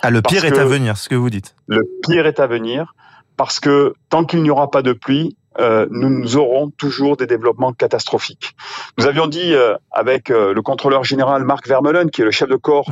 Ah, 0.02 0.10
le 0.10 0.22
pire 0.22 0.44
est 0.44 0.58
à 0.58 0.64
venir, 0.64 0.96
ce 0.96 1.08
que 1.08 1.14
vous 1.14 1.30
dites. 1.30 1.54
Le 1.66 1.82
pire 2.02 2.26
est 2.26 2.40
à 2.40 2.46
venir 2.46 2.94
parce 3.36 3.60
que 3.60 3.94
tant 4.08 4.24
qu'il 4.24 4.42
n'y 4.42 4.50
aura 4.50 4.70
pas 4.70 4.82
de 4.82 4.92
pluie, 4.92 5.36
euh, 5.58 5.86
nous 5.90 6.36
aurons 6.36 6.70
toujours 6.70 7.16
des 7.16 7.26
développements 7.26 7.72
catastrophiques. 7.72 8.54
Nous 8.98 9.06
avions 9.06 9.26
dit 9.26 9.54
euh, 9.54 9.74
avec 9.90 10.30
euh, 10.30 10.52
le 10.52 10.62
contrôleur 10.62 11.04
général 11.04 11.44
Marc 11.44 11.66
Vermeulen, 11.66 12.10
qui 12.10 12.22
est 12.22 12.24
le 12.24 12.30
chef 12.30 12.48
de 12.48 12.56
corps 12.56 12.90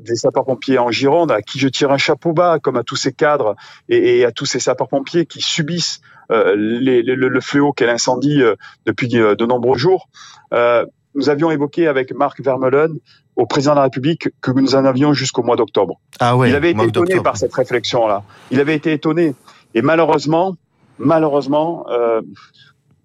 des 0.00 0.14
sapeurs-pompiers 0.14 0.78
en 0.78 0.90
Gironde, 0.90 1.32
à 1.32 1.42
qui 1.42 1.58
je 1.58 1.68
tire 1.68 1.90
un 1.90 1.98
chapeau 1.98 2.32
bas, 2.32 2.58
comme 2.58 2.76
à 2.76 2.82
tous 2.82 2.96
ces 2.96 3.12
cadres 3.12 3.56
et, 3.88 4.24
à 4.24 4.32
tous 4.32 4.46
ces 4.46 4.60
sapeurs-pompiers 4.60 5.26
qui 5.26 5.40
subissent 5.40 6.00
les, 6.30 7.02
le, 7.02 7.40
fléau 7.40 7.72
qu'est 7.72 7.86
l'incendie 7.86 8.42
depuis 8.86 9.08
de 9.08 9.46
nombreux 9.46 9.76
jours. 9.76 10.08
nous 10.52 11.28
avions 11.28 11.50
évoqué 11.50 11.88
avec 11.88 12.12
Marc 12.14 12.40
Vermeulen 12.40 12.98
au 13.36 13.46
président 13.46 13.72
de 13.72 13.76
la 13.76 13.82
République 13.84 14.28
que 14.40 14.50
nous 14.50 14.74
en 14.74 14.84
avions 14.84 15.14
jusqu'au 15.14 15.42
mois 15.42 15.56
d'octobre. 15.56 16.00
Ah 16.20 16.36
ouais, 16.36 16.50
Il 16.50 16.54
avait 16.54 16.72
été 16.72 16.84
étonné 16.84 17.20
par 17.20 17.36
cette 17.36 17.54
réflexion-là. 17.54 18.22
Il 18.50 18.60
avait 18.60 18.74
été 18.74 18.92
étonné. 18.92 19.34
Et 19.74 19.82
malheureusement, 19.82 20.56
malheureusement, 21.02 21.86
euh, 21.90 22.22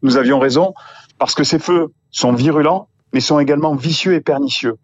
nous 0.02 0.18
avions 0.18 0.40
raison, 0.40 0.74
parce 1.18 1.36
que 1.36 1.44
ces 1.44 1.60
feux 1.60 1.88
sont 2.12 2.32
virulents, 2.32 2.88
mais 3.14 3.20
sont 3.20 3.40
également 3.40 3.76
vicieux 3.76 4.14
et 4.14 4.22
pernicieux. 4.22 4.76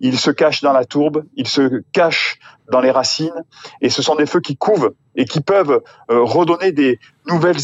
Ils 0.00 0.18
se 0.18 0.30
cachent 0.30 0.62
dans 0.62 0.72
la 0.72 0.84
tourbe, 0.84 1.24
ils 1.36 1.46
se 1.46 1.82
cachent 1.92 2.38
dans 2.70 2.80
les 2.80 2.90
racines, 2.90 3.44
et 3.80 3.90
ce 3.90 4.02
sont 4.02 4.16
des 4.16 4.26
feux 4.26 4.40
qui 4.40 4.56
couvent 4.56 4.90
et 5.14 5.26
qui 5.26 5.40
peuvent 5.40 5.82
euh, 6.10 6.22
redonner 6.22 6.72
des 6.72 6.98
nouvelles 7.28 7.58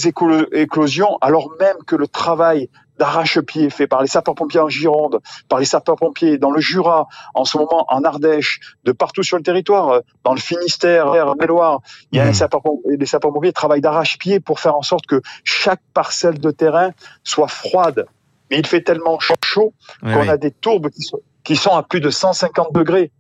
éclosions, 0.53 1.19
alors 1.21 1.51
même 1.59 1.77
que 1.87 1.97
le 1.97 2.07
travail 2.07 2.69
d'arrache-pied 2.99 3.71
fait 3.71 3.87
par 3.87 4.03
les 4.03 4.09
sapeurs-pompiers 4.09 4.61
en 4.61 4.69
Gironde, 4.69 5.21
par 5.49 5.59
les 5.59 5.65
sapeurs-pompiers 5.65 6.39
dans 6.39 6.51
le 6.51 6.61
Jura, 6.61 7.09
en 7.35 7.45
ce 7.45 7.59
moment 7.59 7.87
en 7.89 8.03
Ardèche, 8.05 8.61
de 8.85 8.93
partout 8.93 9.23
sur 9.23 9.37
le 9.37 9.43
territoire, 9.43 9.89
euh, 9.89 10.01
dans 10.25 10.35
le 10.35 10.41
Finistère, 10.41 11.07
en 11.09 11.35
Loire, 11.47 11.81
il 12.13 12.19
y 12.19 12.21
a 12.21 12.27
mmh. 12.27 12.97
des 12.97 13.07
sapeurs-pompiers 13.07 13.53
travaillent 13.53 13.81
d'arrache-pied 13.81 14.41
pour 14.41 14.61
faire 14.61 14.77
en 14.77 14.83
sorte 14.83 15.07
que 15.07 15.23
chaque 15.45 15.81
parcelle 15.95 16.39
de 16.39 16.51
terrain 16.51 16.91
soit 17.23 17.49
froide. 17.49 18.07
Mais 18.51 18.59
il 18.59 18.67
fait 18.67 18.83
tellement 18.83 19.19
chaud 19.21 19.73
qu'on 20.03 20.29
a 20.29 20.37
des 20.37 20.51
tourbes 20.51 20.91
qui 20.91 21.03
sont, 21.03 21.21
qui 21.45 21.57
sont 21.57 21.77
à 21.77 21.83
plus 21.83 22.01
de 22.01 22.11
150 22.11 22.73
degrés. 22.73 23.11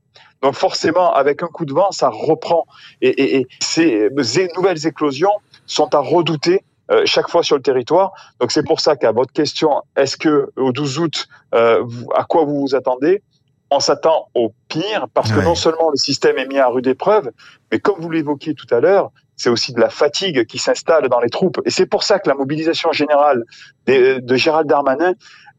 Donc 0.43 0.55
forcément, 0.55 1.13
avec 1.15 1.43
un 1.43 1.49
coup 1.49 1.65
de 1.65 1.73
vent, 1.73 1.91
ça 1.91 2.09
reprend. 2.09 2.67
Et, 3.01 3.09
et, 3.09 3.41
et 3.41 3.47
ces 3.61 4.49
nouvelles 4.57 4.87
éclosions 4.87 5.33
sont 5.67 5.95
à 5.95 5.99
redouter 5.99 6.63
euh, 6.91 7.03
chaque 7.05 7.29
fois 7.29 7.43
sur 7.43 7.57
le 7.57 7.63
territoire. 7.63 8.13
Donc 8.41 8.51
c'est 8.53 8.65
pour 8.65 8.81
ça 8.81 8.97
qu'à 8.97 9.13
votre 9.13 9.33
question, 9.33 9.83
est-ce 9.97 10.17
que 10.17 10.51
au 10.57 10.73
12 10.73 10.99
août, 10.99 11.29
euh, 11.55 11.85
à 12.17 12.25
quoi 12.25 12.45
vous 12.45 12.61
vous 12.61 12.75
attendez 12.75 13.23
On 13.71 13.81
s'attend 13.81 14.29
au 14.35 14.53
pire 14.69 15.07
parce 15.13 15.31
que 15.33 15.41
non 15.41 15.55
seulement 15.55 15.91
le 15.91 15.97
système 15.97 16.39
est 16.39 16.47
mis 16.47 16.59
à 16.59 16.69
rude 16.69 16.87
épreuve, 16.87 17.31
mais 17.71 17.79
comme 17.79 18.01
vous 18.01 18.11
l'évoquiez 18.11 18.55
tout 18.55 18.73
à 18.75 18.81
l'heure, 18.81 19.11
c'est 19.37 19.51
aussi 19.51 19.73
de 19.73 19.81
la 19.81 19.91
fatigue 19.91 20.47
qui 20.47 20.59
s'installe 20.59 21.09
dans 21.09 21.21
les 21.21 21.31
troupes. 21.31 21.61
Et 21.65 21.71
c'est 21.71 21.87
pour 21.87 22.03
ça 22.03 22.19
que 22.19 22.29
la 22.29 22.35
mobilisation 22.35 22.91
générale 22.93 23.45
de 23.87 24.37
Gérald 24.37 24.69
Darmanin, 24.69 25.13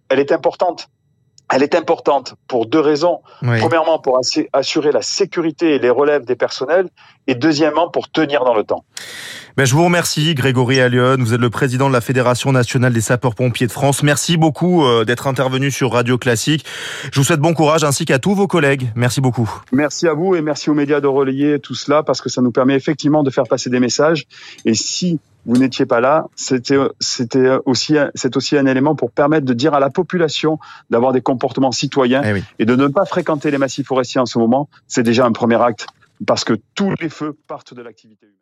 elle 0.09 0.19
est 0.19 0.31
importante. 0.31 0.89
Elle 1.51 1.63
est 1.63 1.73
importante 1.73 2.35
pour 2.47 2.67
deux 2.67 2.79
raisons. 2.79 3.21
Premièrement, 3.41 3.97
pour 3.99 4.19
assurer 4.53 4.91
la 4.91 5.01
sécurité 5.01 5.75
et 5.75 5.79
les 5.79 5.89
relèves 5.89 6.25
des 6.25 6.35
personnels, 6.35 6.89
et 7.29 7.35
deuxièmement, 7.35 7.89
pour 7.89 8.09
tenir 8.09 8.43
dans 8.43 8.55
le 8.55 8.63
temps. 8.63 8.83
Ben, 9.55 9.63
je 9.63 9.75
vous 9.75 9.83
remercie, 9.83 10.33
Grégory 10.33 10.79
Allion. 10.79 11.17
Vous 11.19 11.35
êtes 11.35 11.39
le 11.39 11.51
président 11.51 11.87
de 11.87 11.93
la 11.93 12.01
Fédération 12.01 12.51
nationale 12.51 12.91
des 12.91 13.01
sapeurs-pompiers 13.01 13.67
de 13.67 13.71
France. 13.71 14.01
Merci 14.01 14.35
beaucoup 14.35 14.83
euh, 14.83 15.05
d'être 15.05 15.27
intervenu 15.27 15.69
sur 15.69 15.91
Radio 15.91 16.17
Classique. 16.17 16.65
Je 17.11 17.19
vous 17.19 17.23
souhaite 17.23 17.39
bon 17.39 17.53
courage 17.53 17.83
ainsi 17.83 18.05
qu'à 18.05 18.17
tous 18.17 18.33
vos 18.33 18.47
collègues. 18.47 18.89
Merci 18.95 19.21
beaucoup. 19.21 19.47
Merci 19.71 20.07
à 20.07 20.13
vous 20.13 20.33
et 20.35 20.41
merci 20.41 20.71
aux 20.71 20.73
médias 20.73 21.01
de 21.01 21.07
relayer 21.07 21.59
tout 21.59 21.75
cela 21.75 22.01
parce 22.01 22.19
que 22.19 22.29
ça 22.29 22.41
nous 22.41 22.51
permet 22.51 22.75
effectivement 22.75 23.21
de 23.21 23.29
faire 23.29 23.45
passer 23.47 23.69
des 23.69 23.79
messages. 23.79 24.25
Et 24.65 24.73
si 24.73 25.19
vous 25.45 25.57
n'étiez 25.57 25.85
pas 25.85 25.99
là, 25.99 26.25
c'était 26.35 26.77
c'était 26.99 27.49
aussi 27.65 27.95
c'est 28.15 28.37
aussi 28.37 28.57
un 28.57 28.65
élément 28.65 28.95
pour 28.95 29.11
permettre 29.11 29.45
de 29.45 29.53
dire 29.53 29.73
à 29.75 29.79
la 29.79 29.89
population 29.89 30.57
d'avoir 30.89 31.11
des 31.11 31.21
comportements 31.21 31.71
citoyens 31.71 32.23
eh 32.23 32.41
et 32.57 32.65
de 32.65 32.75
ne 32.75 32.87
pas 32.87 33.05
fréquenter 33.05 33.51
les 33.51 33.57
massifs 33.57 33.87
forestiers 33.87 34.21
en 34.21 34.25
ce 34.25 34.39
moment. 34.39 34.67
C'est 34.87 35.03
déjà 35.03 35.25
un 35.25 35.31
premier 35.31 35.61
acte 35.61 35.85
parce 36.25 36.43
que 36.43 36.53
tous 36.75 36.93
les 37.01 37.09
feux 37.09 37.33
partent 37.47 37.73
de 37.73 37.81
l'activité 37.81 38.25
humaine. 38.25 38.37